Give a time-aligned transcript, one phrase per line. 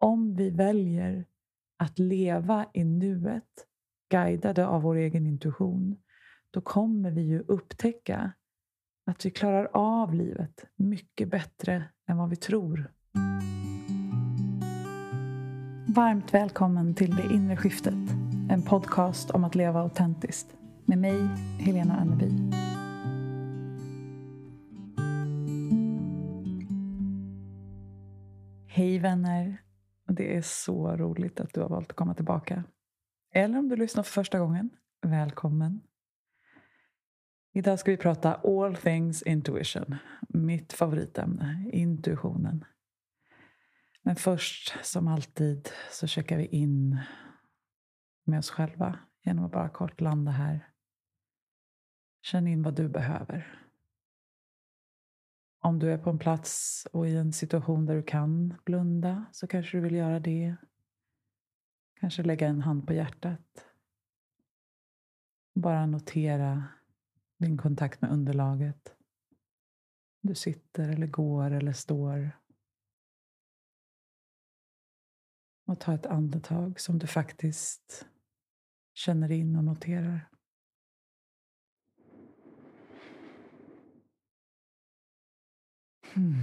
[0.00, 1.24] om vi väljer
[1.78, 3.66] att leva i nuet,
[4.10, 5.96] guidade av vår egen intuition,
[6.50, 8.32] då kommer vi ju upptäcka
[9.06, 12.92] att vi klarar av livet mycket bättre än vad vi tror.
[15.88, 18.10] Varmt välkommen till Det inre skiftet,
[18.50, 21.28] en podcast om att leva autentiskt med mig,
[21.58, 22.30] Helena Anneby.
[28.66, 29.69] Hej vänner!
[30.14, 32.64] Det är så roligt att du har valt att komma tillbaka.
[33.34, 34.70] Eller om du lyssnar för första gången,
[35.02, 35.80] välkommen.
[37.52, 39.96] Idag ska vi prata all things intuition.
[40.28, 42.64] Mitt favoritämne, intuitionen.
[44.02, 47.00] Men först, som alltid, så checkar vi in
[48.24, 50.68] med oss själva genom att bara kort landa här.
[52.22, 53.69] Känn in vad du behöver.
[55.62, 59.46] Om du är på en plats och i en situation där du kan blunda så
[59.46, 60.56] kanske du vill göra det.
[62.00, 63.66] Kanske lägga en hand på hjärtat.
[65.54, 66.64] Bara notera
[67.36, 68.96] din kontakt med underlaget.
[70.20, 72.30] Du sitter eller går eller står.
[75.66, 78.06] Och ta ett andetag som du faktiskt
[78.94, 80.29] känner in och noterar.
[86.14, 86.34] Hmm.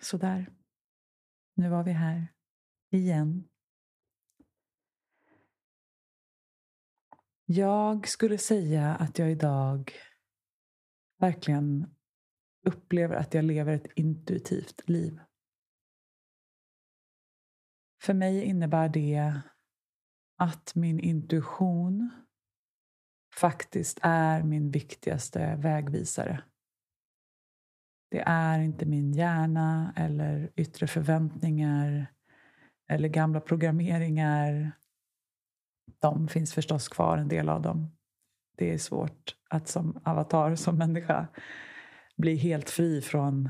[0.00, 0.52] Sådär.
[1.54, 2.26] Nu var vi här.
[2.90, 3.48] Igen.
[7.44, 9.92] Jag skulle säga att jag idag
[11.18, 11.94] verkligen
[12.66, 15.20] upplever att jag lever ett intuitivt liv.
[18.02, 19.40] För mig innebär det
[20.36, 22.10] att min intuition
[23.36, 26.42] faktiskt är min viktigaste vägvisare.
[28.10, 32.06] Det är inte min hjärna eller yttre förväntningar
[32.88, 34.72] eller gamla programmeringar.
[35.98, 37.96] De finns förstås kvar, en del av dem.
[38.56, 41.28] Det är svårt att som avatar, som människa,
[42.16, 43.48] bli helt fri från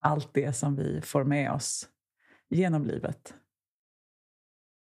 [0.00, 1.88] allt det som vi får med oss
[2.48, 3.34] genom livet.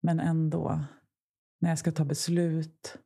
[0.01, 0.83] Men ändå,
[1.59, 2.97] när jag ska ta beslut,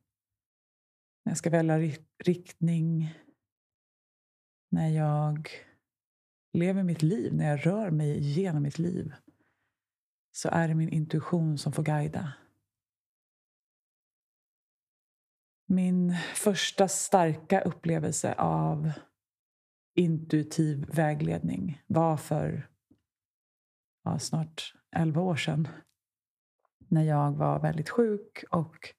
[1.30, 1.78] när jag ska välja
[2.24, 3.14] riktning,
[4.70, 5.48] när jag
[6.52, 9.14] lever mitt liv, när jag rör mig genom mitt liv,
[10.32, 12.32] så är det min intuition som får guida.
[15.66, 18.92] Min första starka upplevelse av
[19.94, 22.68] intuitiv vägledning var för
[24.04, 25.68] ja, snart 11 år sedan.
[26.88, 28.94] När jag var väldigt sjuk och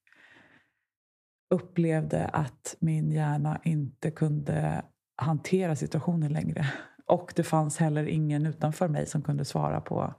[1.51, 4.85] upplevde att min hjärna inte kunde
[5.15, 6.73] hantera situationen längre.
[7.05, 10.13] Och det fanns heller ingen utanför mig som kunde svara på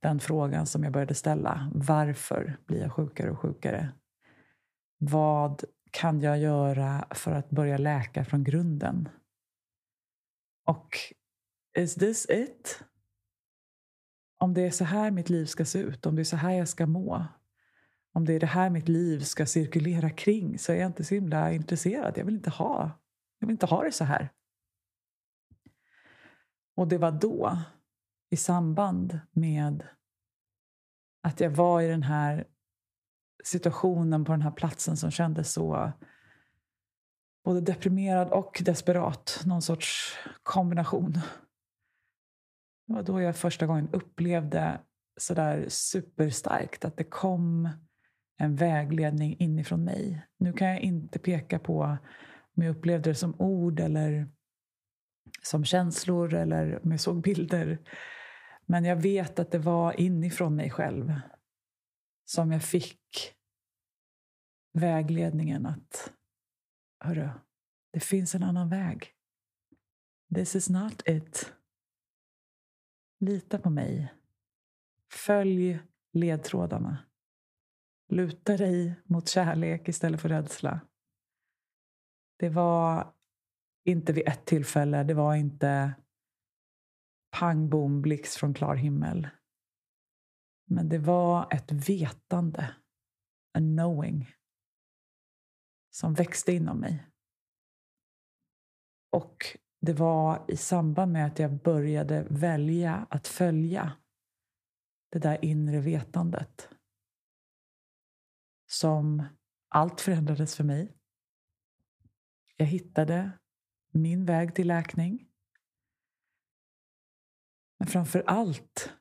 [0.00, 1.70] den frågan som jag började ställa.
[1.74, 3.88] Varför blir jag sjukare och sjukare?
[4.98, 9.08] Vad kan jag göra för att börja läka från grunden?
[10.66, 10.96] Och
[11.78, 12.84] is this it?
[14.38, 16.52] Om det är så här mitt liv ska se ut, om det är så här
[16.52, 17.24] jag ska må,
[18.12, 21.14] om det är det här mitt liv ska cirkulera kring så är jag inte så
[21.14, 22.18] himla intresserad.
[22.18, 22.90] Jag vill inte ha,
[23.38, 24.32] jag vill inte ha det så här.
[26.76, 27.58] Och det var då,
[28.30, 29.86] i samband med
[31.22, 32.46] att jag var i den här
[33.44, 35.92] situationen på den här platsen som kändes så
[37.44, 39.42] både deprimerad och desperat.
[39.46, 41.12] Någon sorts kombination.
[42.86, 44.80] Det var då jag första gången upplevde
[45.20, 47.68] sådär superstarkt att det kom
[48.40, 50.26] en vägledning inifrån mig.
[50.38, 51.98] Nu kan jag inte peka på
[52.56, 54.28] om jag upplevde det som ord eller
[55.42, 57.78] som känslor eller om jag såg bilder.
[58.66, 61.12] Men jag vet att det var inifrån mig själv
[62.24, 63.34] som jag fick
[64.72, 66.12] vägledningen att
[67.04, 67.28] Hörru,
[67.92, 69.12] det finns en annan väg.
[70.34, 71.52] This is not it.
[73.20, 74.12] Lita på mig.
[75.12, 75.80] Följ
[76.12, 77.09] ledtrådarna.
[78.12, 80.80] Luta dig mot kärlek istället för rädsla.
[82.38, 83.14] Det var
[83.84, 85.94] inte vid ett tillfälle, det var inte
[87.38, 89.28] pang bom blixt från klar himmel.
[90.66, 92.74] Men det var ett vetande,
[93.54, 94.34] a knowing,
[95.90, 97.06] som växte inom mig.
[99.12, 103.92] Och det var i samband med att jag började välja att följa
[105.12, 106.70] det där inre vetandet
[108.70, 109.22] som
[109.68, 110.96] allt förändrades för mig.
[112.56, 113.30] Jag hittade
[113.90, 115.28] min väg till läkning.
[117.78, 118.92] Men framför allt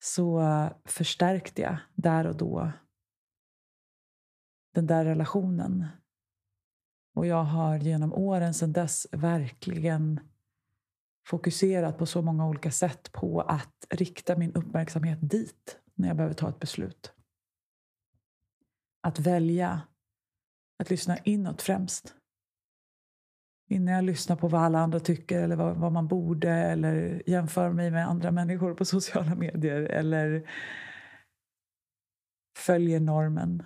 [0.00, 0.42] så
[0.84, 2.72] förstärkte jag där och då
[4.74, 5.86] den där relationen.
[7.14, 10.20] Och jag har genom åren sedan dess verkligen
[11.26, 16.34] fokuserat på så många olika sätt på att rikta min uppmärksamhet dit när jag behöver
[16.34, 17.17] ta ett beslut.
[19.02, 19.80] Att välja
[20.78, 22.14] att lyssna inåt främst.
[23.70, 27.72] Innan jag lyssnar på vad alla andra tycker eller vad, vad man borde eller jämför
[27.72, 30.50] mig med andra människor på sociala medier eller
[32.58, 33.62] följer normen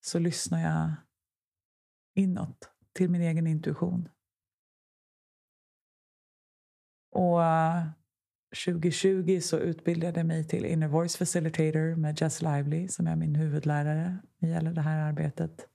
[0.00, 0.92] så lyssnar jag
[2.14, 4.08] inåt till min egen intuition.
[7.10, 7.40] Och
[8.64, 13.34] 2020 så utbildade jag mig till Inner Voice Facilitator med Jess Lively som är min
[13.34, 15.66] huvudlärare i gäller det här arbetet.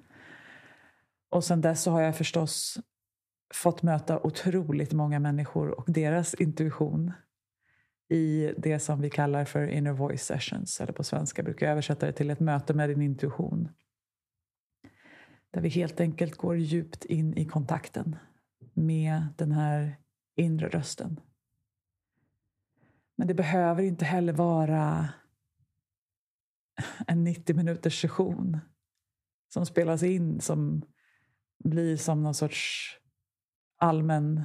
[1.30, 2.78] Och sen dess så har jag förstås
[3.54, 7.14] fått möta otroligt många människor och deras intuition
[8.10, 10.82] i det som vi kallar för inner voice sessions.
[10.82, 13.70] Eller på svenska brukar jag översätta det till ett möte med din intuition.
[15.52, 18.16] Där vi helt enkelt går djupt in i kontakten
[18.74, 19.98] med den här
[20.36, 21.20] inre rösten.
[23.22, 25.10] Men det behöver inte heller vara
[27.08, 28.60] en 90 minuters session
[29.54, 30.82] som spelas in som
[31.64, 32.90] blir som någon sorts
[33.78, 34.44] allmän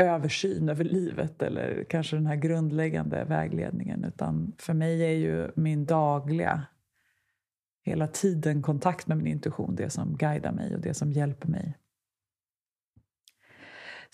[0.00, 4.04] översyn över livet eller kanske den här grundläggande vägledningen.
[4.04, 6.66] Utan för mig är ju min dagliga,
[7.82, 11.78] hela tiden kontakt med min intuition det som guidar mig och det som hjälper mig.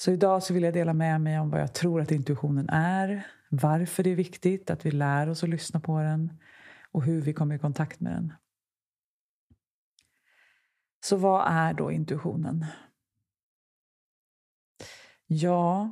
[0.01, 3.27] Så idag så vill jag dela med mig om vad jag tror att intuitionen är,
[3.49, 6.33] varför det är viktigt att vi lär oss att lyssna på den
[6.91, 8.33] och hur vi kommer i kontakt med den.
[11.05, 12.67] Så vad är då intuitionen?
[15.27, 15.91] Ja,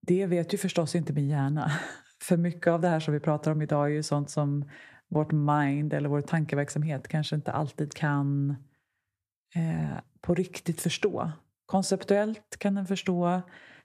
[0.00, 1.72] det vet ju förstås inte min hjärna.
[2.22, 4.70] För mycket av det här som vi pratar om idag är ju sånt som
[5.08, 8.50] vårt mind eller vår tankeverksamhet kanske inte alltid kan
[9.54, 11.32] eh, på riktigt förstå.
[11.66, 13.42] Konceptuellt kan den förstå.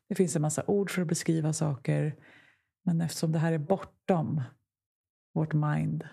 [0.10, 2.16] Det finns en massa ord för att beskriva saker.
[2.86, 4.42] Men eftersom det här är bortom
[5.34, 6.08] vårt mind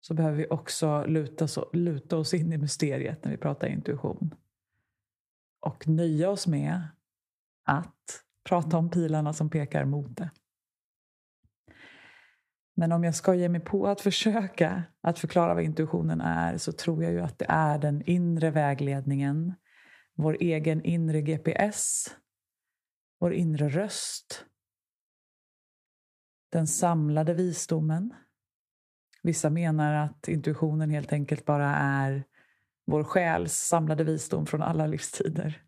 [0.00, 4.34] så behöver vi också luta, luta oss in i mysteriet när vi pratar intuition.
[5.60, 6.82] Och nöja oss med
[7.64, 10.30] att prata om pilarna som pekar mot det.
[12.74, 16.72] Men om jag ska ge mig på att försöka att förklara vad intuitionen är så
[16.72, 19.54] tror jag ju att det är den inre vägledningen,
[20.14, 22.06] vår egen inre GPS,
[23.18, 24.46] vår inre röst,
[26.52, 28.14] den samlade visdomen.
[29.22, 32.24] Vissa menar att intuitionen helt enkelt bara är
[32.84, 35.62] vår själs samlade visdom från alla livstider.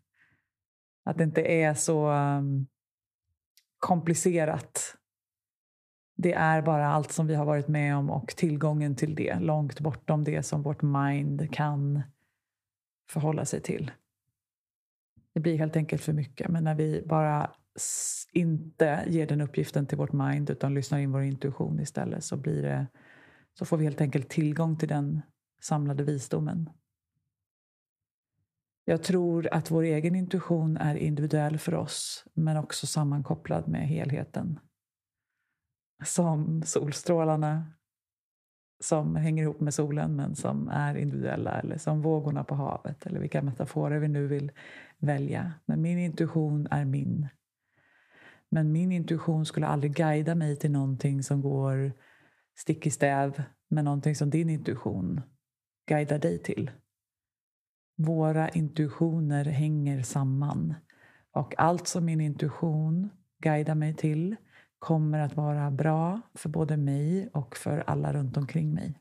[1.03, 2.67] Att det inte är så um,
[3.79, 4.97] komplicerat.
[6.17, 9.79] Det är bara allt som vi har varit med om och tillgången till det, långt
[9.79, 12.03] bortom det som vårt mind kan
[13.09, 13.91] förhålla sig till.
[15.35, 17.51] Det blir helt enkelt för mycket, men när vi bara
[18.31, 22.61] inte ger den uppgiften till vårt mind utan lyssnar in vår intuition istället så, blir
[22.61, 22.87] det,
[23.53, 25.21] så får vi helt enkelt tillgång till den
[25.61, 26.69] samlade visdomen.
[28.85, 34.59] Jag tror att vår egen intuition är individuell för oss men också sammankopplad med helheten.
[36.05, 37.73] Som solstrålarna
[38.85, 43.19] som hänger ihop med solen men som är individuella eller som vågorna på havet eller
[43.19, 44.51] vilka metaforer vi nu vill
[44.97, 45.53] välja.
[45.65, 47.27] Men min intuition är min.
[48.49, 51.91] Men min intuition skulle aldrig guida mig till någonting som går
[52.55, 55.21] stick i stäv med någonting som din intuition
[55.87, 56.71] guidar dig till.
[57.97, 60.73] Våra intuitioner hänger samman.
[61.31, 63.09] Och allt som min intuition
[63.41, 64.35] guidar mig till
[64.85, 68.99] kommer att vara bra för både mig och för alla runt omkring mig.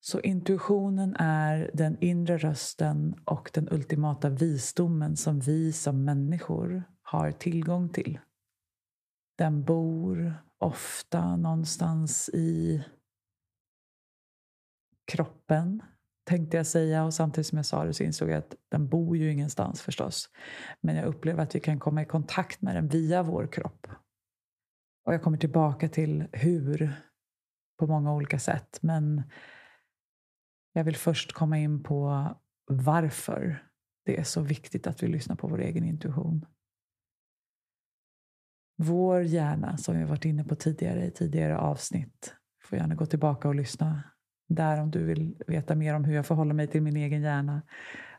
[0.00, 7.32] Så intuitionen är den inre rösten och den ultimata visdomen som vi som människor har
[7.32, 8.18] tillgång till.
[9.38, 12.84] Den bor ofta någonstans i
[15.12, 15.82] kroppen
[16.24, 19.16] tänkte jag säga och samtidigt som jag sa det så insåg jag att den bor
[19.16, 20.30] ju ingenstans förstås.
[20.80, 23.86] Men jag upplever att vi kan komma i kontakt med den via vår kropp.
[25.04, 26.92] Och jag kommer tillbaka till hur
[27.78, 28.78] på många olika sätt.
[28.82, 29.22] Men
[30.72, 32.28] jag vill först komma in på
[32.66, 33.62] varför
[34.04, 36.46] det är så viktigt att vi lyssnar på vår egen intuition.
[38.76, 43.48] Vår hjärna, som vi varit inne på tidigare i tidigare avsnitt, får gärna gå tillbaka
[43.48, 44.02] och lyssna
[44.48, 47.62] där om du vill veta mer om hur jag förhåller mig till min egen hjärna.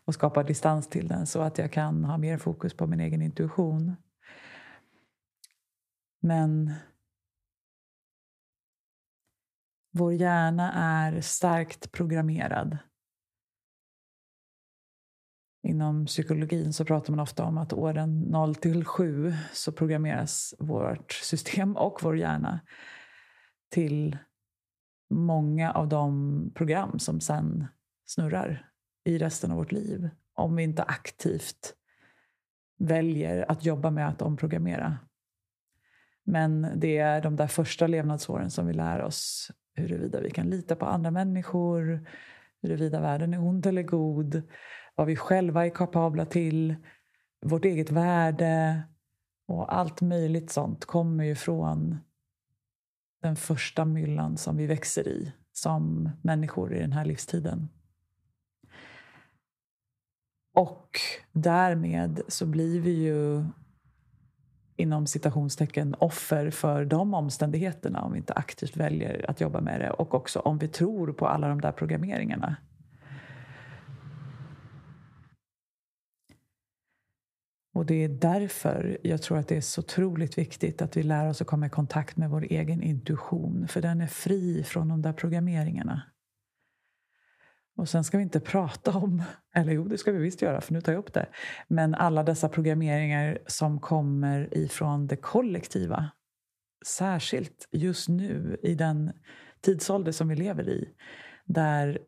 [0.06, 3.22] och skapa distans till den så att jag kan ha mer fokus på min egen
[3.22, 3.96] intuition.
[6.25, 6.74] Men
[9.91, 12.77] vår hjärna är starkt programmerad.
[15.63, 21.12] Inom psykologin så pratar man ofta om att åren 0 till 7 så programmeras vårt
[21.12, 22.60] system och vår hjärna
[23.70, 24.17] till
[25.10, 27.67] många av de program som sen
[28.05, 28.72] snurrar
[29.03, 30.10] i resten av vårt liv.
[30.34, 31.75] Om vi inte aktivt
[32.77, 34.98] väljer att jobba med att omprogrammera.
[36.25, 40.75] Men det är de där första levnadsåren som vi lär oss huruvida vi kan lita
[40.75, 42.08] på andra människor,
[42.62, 44.41] huruvida världen är ond eller god,
[44.96, 46.75] vad vi själva är kapabla till,
[47.41, 48.82] vårt eget värde
[49.48, 51.98] och allt möjligt sånt kommer ju från
[53.22, 57.70] den första myllan som vi växer i som människor i den här livstiden.
[60.53, 61.00] Och
[61.32, 63.46] därmed så blir vi ju
[64.75, 69.89] inom citationstecken offer för de omständigheterna om vi inte aktivt väljer att jobba med det
[69.89, 72.55] och också om vi tror på alla de där programmeringarna.
[77.74, 81.29] Och det är därför jag tror att det är så otroligt viktigt att vi lär
[81.29, 83.67] oss att komma i kontakt med vår egen intuition.
[83.67, 86.01] För den är fri från de där programmeringarna.
[87.77, 89.24] Och sen ska vi inte prata om,
[89.55, 91.27] eller jo det ska vi visst göra för nu tar jag upp det.
[91.67, 96.12] Men alla dessa programmeringar som kommer ifrån det kollektiva.
[96.88, 99.12] Särskilt just nu i den
[99.62, 100.89] tidsålder som vi lever i.
[101.46, 102.00] Där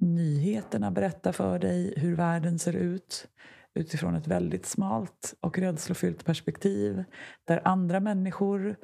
[0.00, 3.28] nyheterna berättar för dig hur världen ser ut
[3.74, 7.04] utifrån ett väldigt smalt och rädslofyllt perspektiv.
[7.44, 8.76] Där andra människor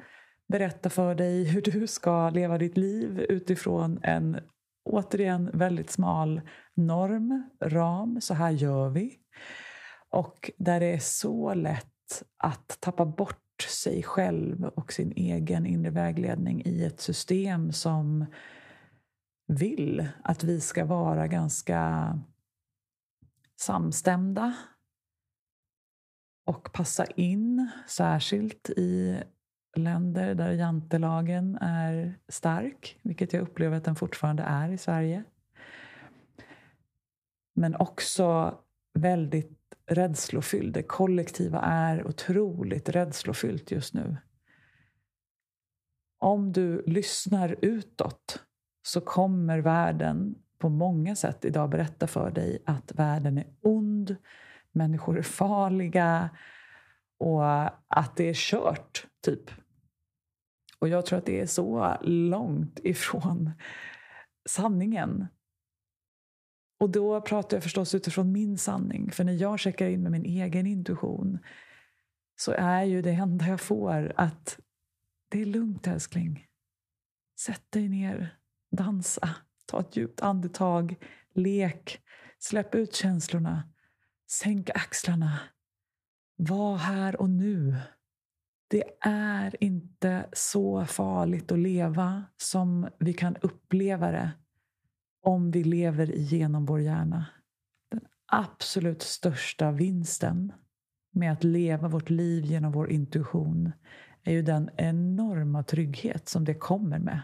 [0.47, 4.39] berättar för dig hur du ska leva ditt liv utifrån en
[4.83, 6.41] återigen väldigt smal
[6.73, 8.21] norm, ram.
[8.21, 9.19] Så här gör vi.
[10.09, 15.91] Och där det är så lätt att tappa bort sig själv och sin egen inre
[15.91, 18.25] vägledning i ett system som
[19.47, 22.13] vill att vi ska vara ganska
[23.59, 24.55] samstämda
[26.45, 29.19] och passa in, särskilt i
[29.75, 35.23] länder där jantelagen är stark, vilket jag upplever att den fortfarande är i Sverige.
[37.55, 38.57] Men också
[38.93, 40.73] väldigt rädslofylld.
[40.73, 44.17] Det kollektiva är otroligt rädslofyllt just nu.
[46.19, 48.43] Om du lyssnar utåt
[48.83, 54.15] så kommer världen på många sätt idag berätta för dig att världen är ond,
[54.71, 56.29] människor är farliga
[57.19, 59.62] och att det är kört, typ.
[60.83, 63.51] Och jag tror att det är så långt ifrån
[64.49, 65.27] sanningen.
[66.79, 69.11] Och då pratar jag förstås utifrån min sanning.
[69.11, 71.39] För när jag checkar in med min egen intuition
[72.35, 74.59] så är ju det enda jag får att
[75.29, 76.47] det är lugnt älskling.
[77.39, 78.37] Sätt dig ner,
[78.71, 79.29] dansa,
[79.65, 80.95] ta ett djupt andetag,
[81.33, 82.01] lek,
[82.39, 83.69] släpp ut känslorna,
[84.31, 85.39] sänk axlarna.
[86.35, 87.75] Var här och nu.
[88.73, 94.31] Det är inte så farligt att leva som vi kan uppleva det
[95.21, 97.25] om vi lever igenom vår hjärna.
[97.91, 100.53] Den absolut största vinsten
[101.11, 103.71] med att leva vårt liv genom vår intuition
[104.23, 107.21] är ju den enorma trygghet som det kommer med.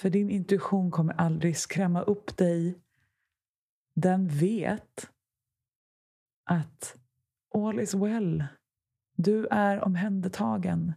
[0.00, 2.78] För din intuition kommer aldrig skrämma upp dig.
[3.94, 5.10] Den vet
[6.44, 6.96] att
[7.54, 8.44] all is well.
[9.20, 10.92] Du är omhändertagen.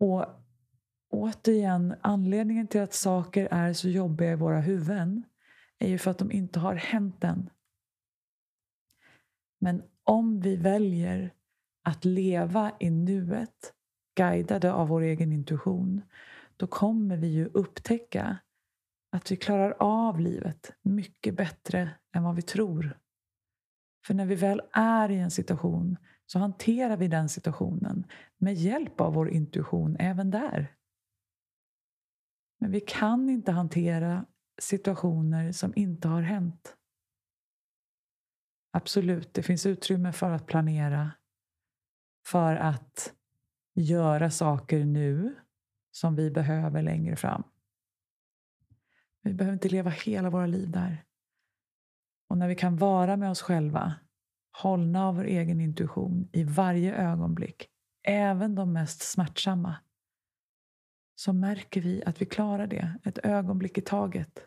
[0.00, 0.26] Och
[1.10, 5.24] återigen, anledningen till att saker är så jobbiga i våra huvuden
[5.78, 7.50] är ju för att de inte har hänt än.
[9.58, 11.34] Men om vi väljer
[11.82, 13.74] att leva i nuet,
[14.16, 16.02] guidade av vår egen intuition,
[16.56, 18.38] då kommer vi ju upptäcka
[19.12, 22.98] att vi klarar av livet mycket bättre än vad vi tror.
[24.06, 28.06] För när vi väl är i en situation så hanterar vi den situationen
[28.38, 30.76] med hjälp av vår intuition även där.
[32.58, 34.26] Men vi kan inte hantera
[34.60, 36.76] situationer som inte har hänt.
[38.70, 41.12] Absolut, det finns utrymme för att planera,
[42.26, 43.14] för att
[43.74, 45.34] göra saker nu
[45.90, 47.42] som vi behöver längre fram.
[49.22, 51.04] Vi behöver inte leva hela våra liv där.
[52.28, 53.94] Och när vi kan vara med oss själva,
[54.62, 57.68] hållna av vår egen intuition i varje ögonblick,
[58.02, 59.76] även de mest smärtsamma,
[61.14, 64.46] så märker vi att vi klarar det ett ögonblick i taget.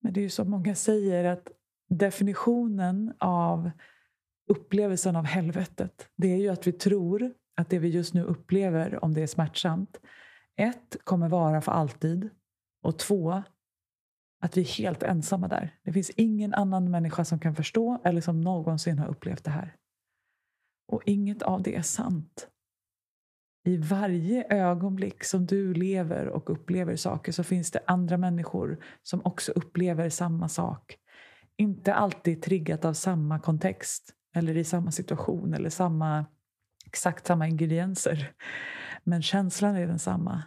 [0.00, 1.48] Men det är ju som många säger att
[1.88, 3.70] definitionen av
[4.46, 9.04] upplevelsen av helvetet, det är ju att vi tror att det vi just nu upplever,
[9.04, 10.00] om det är smärtsamt,
[10.56, 12.30] ett, kommer vara för alltid
[12.82, 13.42] och två,
[14.44, 15.74] att vi är helt ensamma där.
[15.82, 19.76] Det finns ingen annan människa som kan förstå eller som någonsin har upplevt det här.
[20.88, 22.48] Och inget av det är sant.
[23.66, 29.20] I varje ögonblick som du lever och upplever saker så finns det andra människor som
[29.24, 30.96] också upplever samma sak.
[31.56, 36.26] Inte alltid triggat av samma kontext eller i samma situation eller samma,
[36.86, 38.32] exakt samma ingredienser.
[39.04, 40.42] Men känslan är densamma.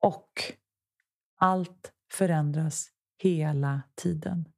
[0.00, 0.30] Och
[1.38, 4.52] allt förändras hela tiden.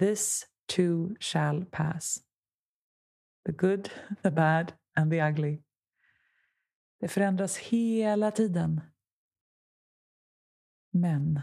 [0.00, 2.22] This too shall pass.
[3.46, 3.90] The good,
[4.22, 5.62] the bad and the ugly.
[7.00, 8.80] Det förändras hela tiden.
[10.90, 11.40] Men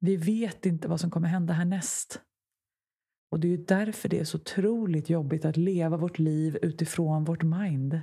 [0.00, 2.22] vi vet inte vad som kommer hända härnäst.
[3.30, 7.24] Och det är ju därför det är så otroligt jobbigt att leva vårt liv utifrån
[7.24, 8.00] vårt mind.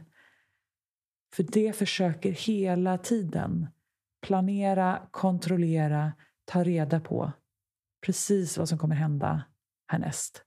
[1.36, 3.68] För det försöker hela tiden
[4.22, 6.14] planera, kontrollera,
[6.50, 7.32] ta reda på
[8.06, 9.44] precis vad som kommer hända
[9.88, 10.44] härnäst.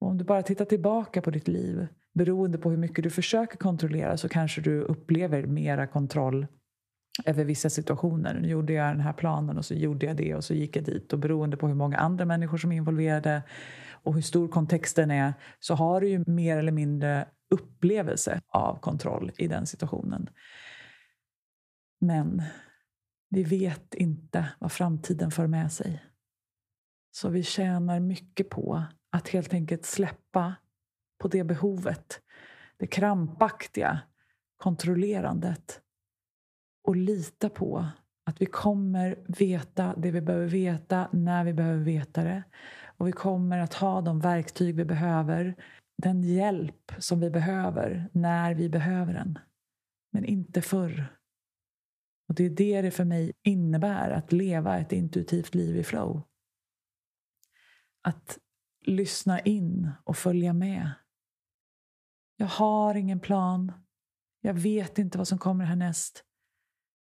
[0.00, 3.56] Och om du bara tittar tillbaka på ditt liv, beroende på hur mycket du försöker
[3.56, 6.46] kontrollera så kanske du upplever mera kontroll
[7.24, 8.40] över vissa situationer.
[8.40, 10.84] Nu gjorde jag den här planen och så gjorde jag det och så gick jag
[10.84, 11.12] dit.
[11.12, 13.42] Och beroende på hur många andra människor som är involverade
[14.02, 19.32] och hur stor kontexten är så har du ju mer eller mindre upplevelse av kontroll
[19.36, 20.30] i den situationen.
[22.00, 22.42] Men
[23.30, 26.04] vi vet inte vad framtiden för med sig.
[27.10, 30.54] Så vi tjänar mycket på att helt enkelt släppa
[31.18, 32.20] på det behovet.
[32.76, 34.00] Det krampaktiga
[34.56, 35.80] kontrollerandet.
[36.82, 37.86] Och lita på
[38.24, 42.42] att vi kommer veta det vi behöver veta när vi behöver veta det.
[42.96, 45.54] Och vi kommer att ha de verktyg vi behöver.
[46.02, 49.38] Den hjälp som vi behöver när vi behöver den.
[50.12, 51.19] Men inte förr.
[52.30, 56.22] Och det är det det för mig innebär att leva ett intuitivt liv i flow.
[58.02, 58.38] Att
[58.86, 60.90] lyssna in och följa med.
[62.36, 63.72] Jag har ingen plan.
[64.40, 66.24] Jag vet inte vad som kommer härnäst.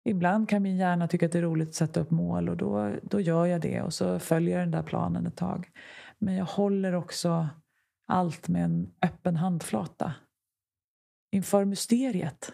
[0.05, 2.97] Ibland kan min hjärna tycka att det är roligt att sätta upp mål och då,
[3.03, 5.71] då gör jag det och så följer jag den där planen ett tag.
[6.19, 7.49] Men jag håller också
[8.07, 10.15] allt med en öppen handflata
[11.33, 12.53] inför mysteriet.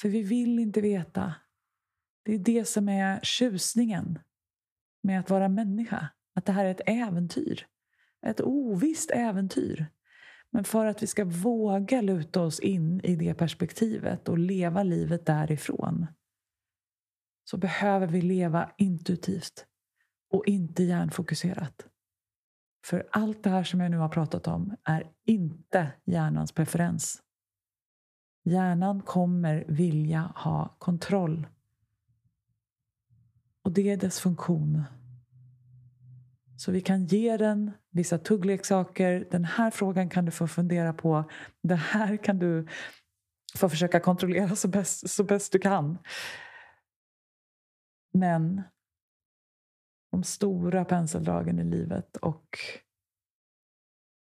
[0.00, 1.34] För vi vill inte veta.
[2.24, 4.18] Det är det som är tjusningen
[5.02, 6.08] med att vara människa.
[6.34, 7.66] Att det här är ett äventyr.
[8.26, 9.86] Ett ovisst äventyr.
[10.50, 15.26] Men för att vi ska våga luta oss in i det perspektivet och leva livet
[15.26, 16.06] därifrån
[17.44, 19.66] så behöver vi leva intuitivt
[20.30, 21.86] och inte hjärnfokuserat.
[22.84, 27.22] För allt det här som jag nu har pratat om är inte hjärnans preferens.
[28.46, 31.46] Hjärnan kommer vilja ha kontroll.
[33.62, 34.84] Och det är dess funktion.
[36.56, 39.28] Så vi kan ge den vissa tuggleksaker.
[39.30, 41.30] Den här frågan kan du få fundera på.
[41.62, 42.66] Det här kan du
[43.56, 45.98] få försöka kontrollera så bäst, så bäst du kan.
[48.12, 48.62] Men
[50.12, 52.58] de stora penseldragen i livet och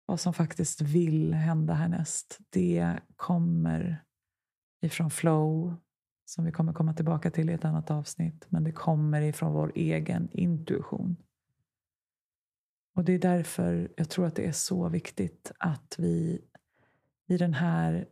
[0.10, 4.04] vad som faktiskt vill hända härnäst, det kommer
[4.82, 5.76] ifrån flow,
[6.26, 8.46] som vi kommer komma tillbaka till i ett annat avsnitt.
[8.50, 11.16] Men det kommer ifrån vår egen intuition.
[12.96, 16.42] Och det är därför jag tror att det är så viktigt att vi
[17.28, 18.08] i den här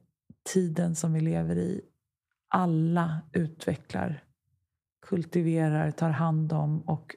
[0.53, 1.81] tiden som vi lever i
[2.47, 4.23] alla utvecklar,
[5.01, 7.15] kultiverar, tar hand om och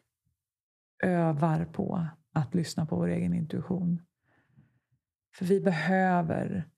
[1.03, 4.03] övar på att lyssna på vår egen intuition.
[5.41, 6.69] För vi behöver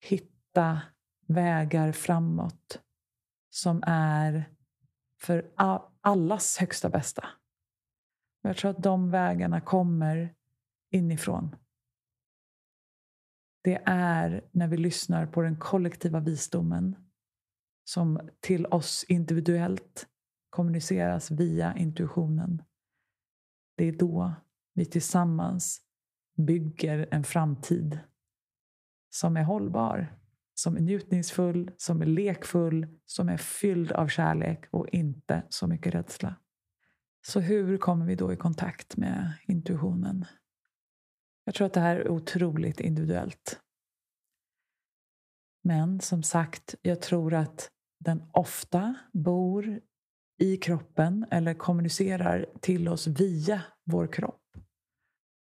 [0.00, 0.80] hitta
[1.26, 2.80] vägar framåt
[3.50, 4.50] som är
[5.20, 5.50] för
[6.00, 7.28] allas högsta bästa.
[8.42, 10.34] Jag tror att de vägarna kommer
[10.90, 11.56] inifrån.
[13.62, 16.96] Det är när vi lyssnar på den kollektiva visdomen
[17.84, 20.08] som till oss individuellt
[20.50, 22.62] kommuniceras via intuitionen.
[23.76, 24.34] Det är då
[24.74, 25.89] vi tillsammans
[26.46, 28.00] bygger en framtid
[29.10, 30.16] som är hållbar,
[30.54, 35.94] som är njutningsfull, som är lekfull, som är fylld av kärlek och inte så mycket
[35.94, 36.36] rädsla.
[37.26, 40.24] Så hur kommer vi då i kontakt med intuitionen?
[41.44, 43.60] Jag tror att det här är otroligt individuellt.
[45.62, 49.80] Men som sagt, jag tror att den ofta bor
[50.38, 54.39] i kroppen eller kommunicerar till oss via vår kropp.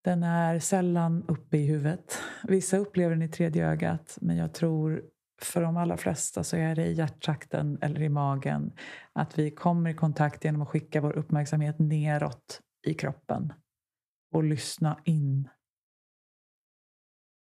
[0.08, 2.18] Den är sällan uppe i huvudet.
[2.44, 5.04] Vissa upplever den i tredje ögat men jag tror
[5.42, 8.72] för de allra flesta så är det i hjärttrakten eller i magen
[9.14, 13.54] att vi kommer i kontakt genom att skicka vår uppmärksamhet neråt i kroppen
[14.34, 15.50] och lyssna in.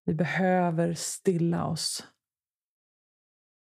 [0.04, 2.06] Vi behöver stilla oss.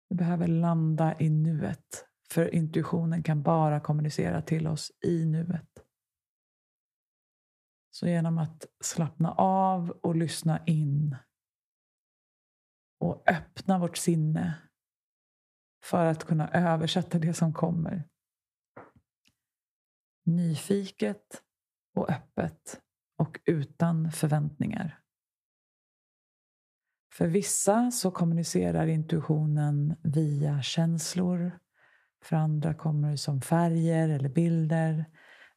[0.10, 5.74] Vi behöver landa i nuet för intuitionen kan bara kommunicera till oss i nuet.
[7.95, 11.15] Så genom att slappna av och lyssna in
[12.99, 14.62] och öppna vårt sinne
[15.84, 18.03] för att kunna översätta det som kommer.
[20.25, 21.43] Nyfiket
[21.95, 22.81] och öppet
[23.17, 25.01] och utan förväntningar.
[27.13, 31.60] För vissa så kommunicerar intuitionen via känslor.
[32.23, 35.05] För andra kommer det som färger eller bilder.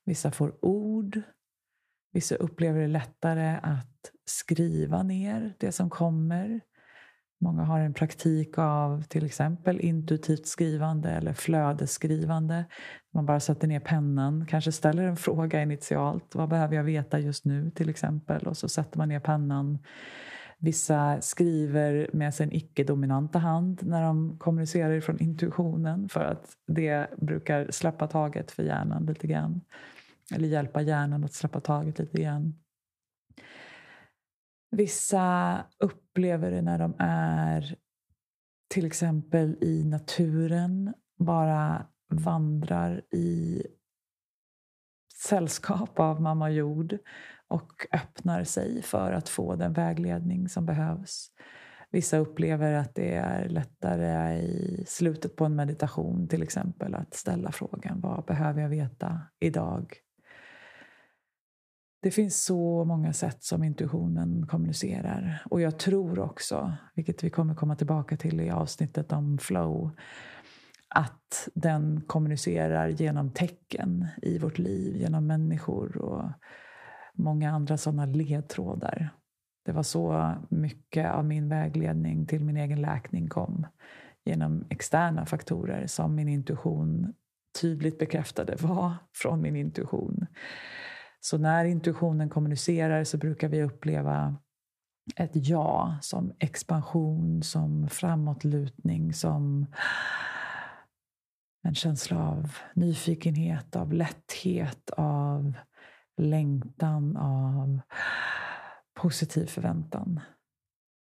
[0.04, 1.22] Vissa får ord.
[2.12, 6.60] Vissa upplever det lättare att skriva ner det som kommer.
[7.40, 12.64] Många har en praktik av till exempel intuitivt skrivande eller flödesskrivande.
[13.14, 16.34] Man bara sätter ner pennan, kanske ställer en fråga initialt.
[16.34, 18.46] Vad behöver jag veta just nu till exempel?
[18.46, 19.78] Och så sätter man ner pennan.
[20.58, 27.70] Vissa skriver med sin icke-dominanta hand när de kommunicerar från intuitionen för att det brukar
[27.70, 29.60] släppa taget för hjärnan lite grann.
[30.34, 32.54] Eller hjälpa hjärnan att släppa taget lite grann.
[34.70, 37.76] Vissa upplever det när de är
[38.68, 43.62] till exempel i naturen, bara vandrar i
[45.14, 46.98] sällskap av mamma jord
[47.48, 51.30] och öppnar sig för att få den vägledning som behövs.
[51.90, 57.52] Vissa upplever att det är lättare i slutet på en meditation till exempel att ställa
[57.52, 60.07] frågan vad behöver jag veta idag?
[62.00, 65.42] Det finns så många sätt som intuitionen kommunicerar.
[65.50, 69.90] Och jag tror också, vilket vi kommer komma tillbaka till i avsnittet om flow,
[70.88, 76.30] att den kommunicerar genom tecken i vårt liv, genom människor och
[77.14, 79.10] många andra sådana ledtrådar.
[79.64, 83.66] Det var så mycket av min vägledning till min egen läkning kom.
[84.24, 87.14] Genom externa faktorer som min intuition
[87.60, 90.26] tydligt bekräftade var från min intuition.
[91.20, 94.36] Så när intuitionen kommunicerar så brukar vi uppleva
[95.16, 99.66] ett ja som expansion, som framåtlutning, som
[101.62, 105.52] en känsla av nyfikenhet, av lätthet, av
[106.16, 107.80] längtan, av
[108.94, 110.20] positiv förväntan.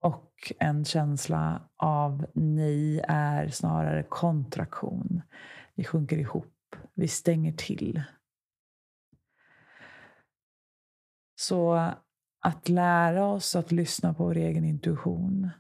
[0.01, 5.23] Och en känsla av nej är snarare kontraktion.
[5.75, 8.03] Vi sjunker ihop, vi stänger till.
[11.40, 11.92] Så
[12.40, 15.51] att lära oss att lyssna på vår egen intuition,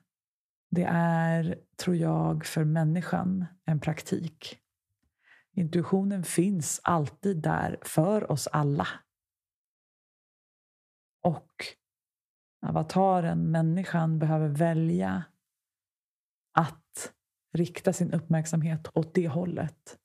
[0.70, 4.58] det är, tror jag, för människan en praktik.
[5.52, 8.88] Intuitionen finns alltid där för oss alla.
[11.22, 11.52] Och
[12.66, 15.24] avataren, människan, behöver välja
[16.52, 17.12] att
[17.52, 19.98] rikta sin uppmärksamhet åt det hållet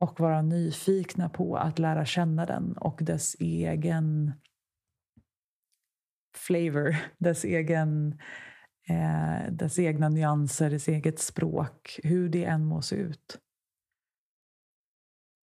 [0.00, 4.32] och vara nyfikna på att lära känna den och dess egen
[6.36, 8.18] flavor, dess, egen,
[8.88, 13.38] eh, dess egna nyanser, dess eget språk, hur det än må se ut.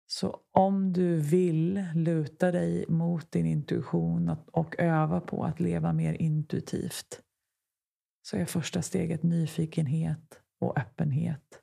[0.06, 6.12] Så om du vill luta dig mot din intuition och öva på att leva mer
[6.12, 7.22] intuitivt
[8.22, 11.60] så är första steget nyfikenhet och öppenhet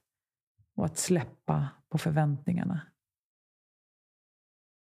[0.75, 2.81] och att släppa på förväntningarna.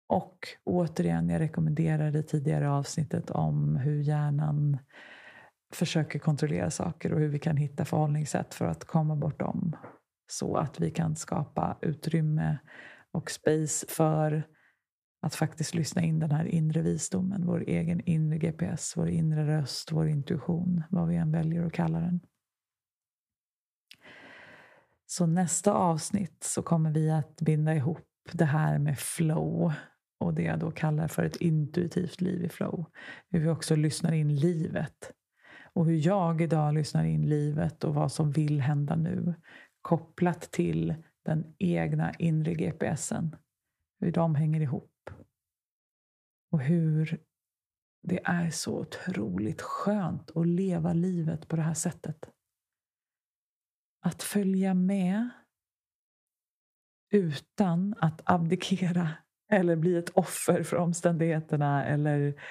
[0.08, 4.78] Och återigen, jag rekommenderar det tidigare avsnittet om hur hjärnan
[5.74, 9.76] försöker kontrollera saker och hur vi kan hitta förhållningssätt för att komma bortom
[10.32, 12.58] så att vi kan skapa utrymme
[13.12, 14.44] och space för
[15.22, 19.92] att faktiskt lyssna in den här inre visdomen, vår egen inre GPS, vår inre röst,
[19.92, 22.20] vår intuition, vad vi än väljer att kalla den.
[25.06, 29.74] Så nästa avsnitt så kommer vi att binda ihop det här med flow
[30.24, 32.86] och det jag då kallar för ett intuitivt liv i flow.
[33.30, 35.14] Hur vi också lyssnar in livet.
[35.74, 39.34] Och hur jag idag lyssnar in livet och vad som vill hända nu.
[39.82, 43.36] Kopplat till den egna inre GPSen.
[44.00, 45.10] Hur de hänger ihop.
[46.52, 47.20] Och hur
[48.04, 52.30] det är så otroligt skönt att leva livet på det här sättet.
[54.02, 55.30] Att följa med
[57.14, 59.10] utan att abdikera
[59.54, 62.42] eller bli ett offer för omständigheterna eller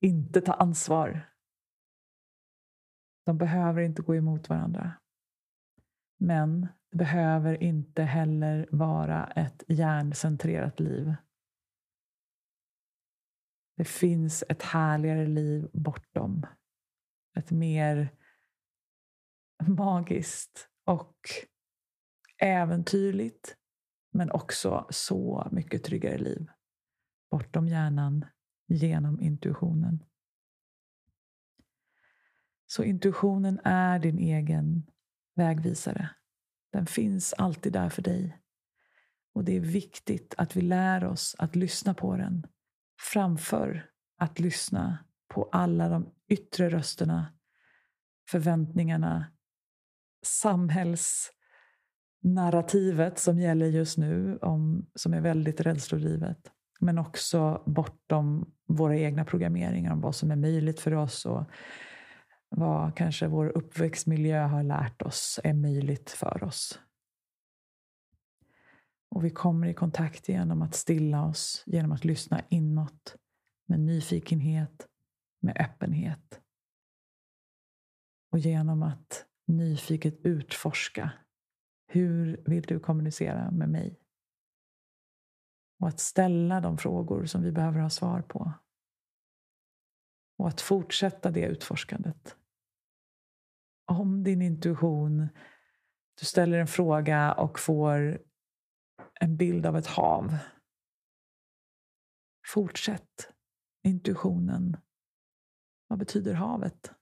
[0.00, 1.32] inte ta ansvar.
[3.26, 4.92] De behöver inte gå emot varandra.
[6.18, 11.14] Men det behöver inte heller vara ett hjärncentrerat liv.
[13.76, 16.46] Det finns ett härligare liv bortom.
[17.38, 18.08] Ett mer
[19.66, 21.16] magiskt och
[22.38, 23.56] äventyrligt
[24.12, 26.50] men också så mycket tryggare liv.
[27.30, 28.24] Bortom hjärnan,
[28.66, 30.04] genom intuitionen.
[32.66, 34.90] Så intuitionen är din egen
[35.34, 36.10] vägvisare.
[36.72, 38.38] Den finns alltid där för dig.
[39.34, 42.46] Och det är viktigt att vi lär oss att lyssna på den
[43.12, 47.34] framför att lyssna på alla de yttre rösterna,
[48.30, 49.32] förväntningarna,
[52.22, 56.50] narrativet som gäller just nu, om, som är väldigt rädslodrivet.
[56.80, 61.44] Men också bortom våra egna programmeringar om vad som är möjligt för oss och
[62.48, 66.80] vad kanske vår uppväxtmiljö har lärt oss är möjligt för oss.
[69.10, 73.16] Och vi kommer i kontakt genom att stilla oss, genom att lyssna inåt
[73.66, 74.86] med nyfikenhet,
[75.40, 76.40] med öppenhet.
[78.30, 81.10] Och genom att nyfiket utforska.
[81.92, 84.00] Hur vill du kommunicera med mig?
[85.80, 88.52] Och att ställa de frågor som vi behöver ha svar på.
[90.38, 92.36] Och att fortsätta det utforskandet.
[93.86, 95.28] Om din intuition,
[96.20, 98.22] du ställer en fråga och får
[99.20, 100.36] en bild av ett hav.
[102.46, 103.32] Fortsätt
[103.82, 104.76] intuitionen.
[105.88, 106.92] Vad betyder havet?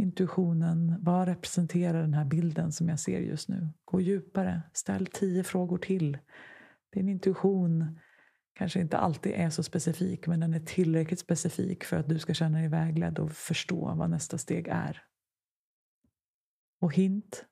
[0.00, 3.68] Intuitionen, vad representerar den här bilden som jag ser just nu?
[3.84, 6.18] Gå djupare, ställ tio frågor till.
[6.92, 7.98] Din intuition
[8.52, 12.34] kanske inte alltid är så specifik men den är tillräckligt specifik för att du ska
[12.34, 15.02] känna dig vägledd och förstå vad nästa steg är.
[16.80, 17.44] Och hint,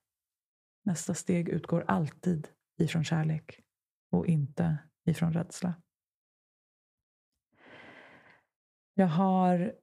[0.84, 3.60] nästa steg utgår alltid ifrån kärlek
[4.10, 5.74] och inte ifrån rädsla.
[8.94, 9.74] Jag har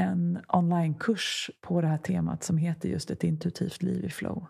[0.00, 4.46] en onlinekurs på det här temat som heter just ett intuitivt liv i flow.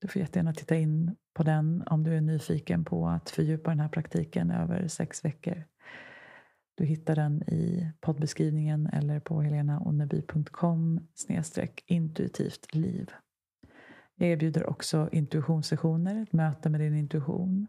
[0.00, 3.80] Du får jättegärna titta in på den om du är nyfiken på att fördjupa den
[3.80, 5.64] här praktiken över sex veckor.
[6.74, 11.00] Du hittar den i poddbeskrivningen eller på helenaonneby.com
[11.86, 13.10] intuitivt liv.
[14.14, 17.66] Jag erbjuder också intuitionssessioner, ett möte med din intuition.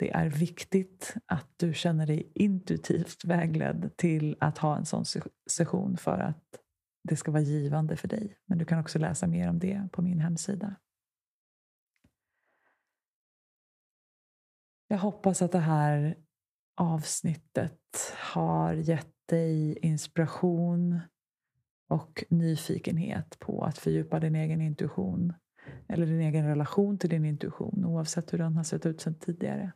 [0.00, 5.04] Det är viktigt att du känner dig intuitivt vägledd till att ha en sån
[5.50, 6.44] session för att
[7.08, 8.36] det ska vara givande för dig.
[8.46, 10.74] Men du kan också läsa mer om det på min hemsida.
[14.88, 16.16] Jag hoppas att det här
[16.76, 21.00] avsnittet har gett dig inspiration
[21.88, 25.32] och nyfikenhet på att fördjupa din egen intuition
[25.88, 29.72] eller din egen relation till din intuition oavsett hur den har sett ut sedan tidigare.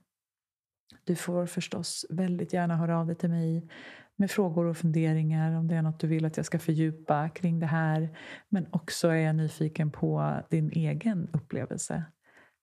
[1.05, 3.69] Du får förstås väldigt gärna höra av dig till mig
[4.17, 7.61] med frågor och funderingar om det är något du vill att jag ska fördjupa kring
[7.61, 8.19] det här.
[8.49, 12.05] Men också är jag nyfiken på din egen upplevelse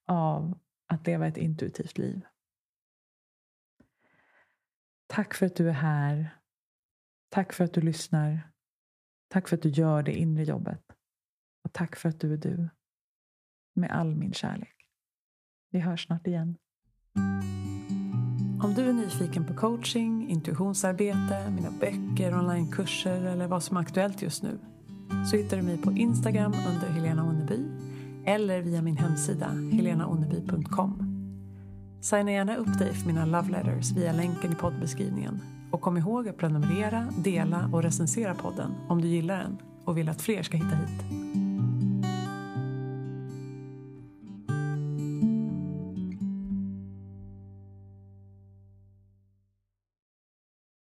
[0.08, 2.22] av att leva ett intuitivt liv.
[5.08, 6.38] Tack för att du är här.
[7.30, 8.52] Tack för att du lyssnar.
[9.28, 10.84] Tack för att du gör det inre jobbet.
[11.64, 12.70] Och tack för att du är du.
[13.74, 14.76] Med all min kärlek.
[15.70, 16.58] Vi hörs snart igen.
[18.63, 24.21] Om du är nyfiken på coaching, intuitionsarbete, mina böcker, onlinekurser eller vad som är aktuellt
[24.21, 24.60] just nu
[25.30, 27.65] så hittar du mig på Instagram under Helena Onneby
[28.26, 31.08] eller via min hemsida helenaonneby.com.
[32.02, 35.39] Signa gärna upp dig för mina love letters via länken i poddbeskrivningen.
[35.71, 40.10] Och kom ihåg att prenumerera, dela och recensera podden om du gillar den och vill
[40.10, 41.31] att fler ska hitta hit.